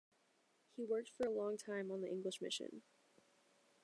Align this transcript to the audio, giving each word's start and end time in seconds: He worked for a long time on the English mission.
He 0.75 0.83
worked 0.83 1.11
for 1.11 1.27
a 1.27 1.29
long 1.29 1.57
time 1.57 1.91
on 1.91 2.01
the 2.01 2.09
English 2.09 2.41
mission. 2.41 2.81